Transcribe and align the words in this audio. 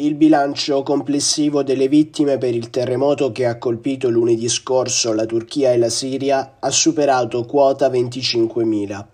Il 0.00 0.14
bilancio 0.14 0.84
complessivo 0.84 1.64
delle 1.64 1.88
vittime 1.88 2.38
per 2.38 2.54
il 2.54 2.70
terremoto 2.70 3.32
che 3.32 3.46
ha 3.46 3.58
colpito 3.58 4.08
lunedì 4.08 4.48
scorso 4.48 5.12
la 5.12 5.26
Turchia 5.26 5.72
e 5.72 5.76
la 5.76 5.88
Siria 5.88 6.54
ha 6.60 6.70
superato 6.70 7.44
quota 7.44 7.88
25.000. 7.88 9.04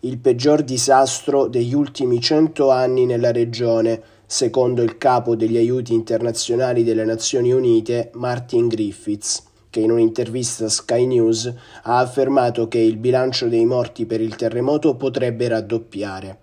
Il 0.00 0.18
peggior 0.18 0.64
disastro 0.64 1.46
degli 1.46 1.72
ultimi 1.72 2.20
cento 2.20 2.72
anni 2.72 3.06
nella 3.06 3.30
regione, 3.30 4.02
secondo 4.26 4.82
il 4.82 4.98
capo 4.98 5.36
degli 5.36 5.56
aiuti 5.56 5.94
internazionali 5.94 6.82
delle 6.82 7.04
Nazioni 7.04 7.52
Unite, 7.52 8.10
Martin 8.14 8.66
Griffiths, 8.66 9.44
che 9.70 9.78
in 9.78 9.92
un'intervista 9.92 10.64
a 10.64 10.68
Sky 10.68 11.06
News 11.06 11.46
ha 11.84 11.98
affermato 12.00 12.66
che 12.66 12.80
il 12.80 12.96
bilancio 12.96 13.46
dei 13.46 13.64
morti 13.64 14.04
per 14.04 14.20
il 14.20 14.34
terremoto 14.34 14.96
potrebbe 14.96 15.46
raddoppiare. 15.46 16.38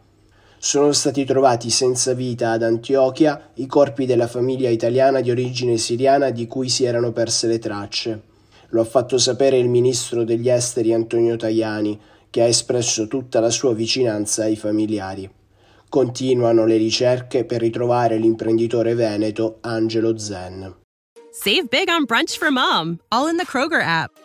Sono 0.65 0.93
stati 0.93 1.25
trovati 1.25 1.69
senza 1.69 2.13
vita 2.13 2.49
ad 2.49 2.63
Antiochia 2.63 3.51
i 3.57 3.67
corpi 3.67 4.07
della 4.07 4.25
famiglia 4.25 4.67
italiana 4.67 5.21
di 5.21 5.29
origine 5.29 5.77
siriana 5.77 6.31
di 6.31 6.47
cui 6.47 6.69
si 6.69 6.85
erano 6.85 7.11
perse 7.11 7.45
le 7.45 7.59
tracce. 7.59 8.21
Lo 8.69 8.81
ha 8.81 8.83
fatto 8.83 9.19
sapere 9.19 9.59
il 9.59 9.69
ministro 9.69 10.23
degli 10.23 10.49
esteri 10.49 10.91
Antonio 10.91 11.35
Tajani, 11.35 12.01
che 12.31 12.41
ha 12.41 12.45
espresso 12.45 13.07
tutta 13.07 13.39
la 13.39 13.51
sua 13.51 13.75
vicinanza 13.75 14.45
ai 14.45 14.55
familiari. 14.55 15.29
Continuano 15.87 16.65
le 16.65 16.77
ricerche 16.77 17.45
per 17.45 17.61
ritrovare 17.61 18.17
l'imprenditore 18.17 18.95
veneto 18.95 19.59
Angelo 19.61 20.17
Zen. 20.17 20.77
Save 21.29 21.67
big 21.69 21.89
on 21.89 22.05
brunch 22.05 22.39
for 22.39 22.49
mom, 22.49 22.97
all 23.09 23.29
in 23.29 23.37
the 23.37 23.45
Kroger 23.45 23.83
app. 23.83 24.24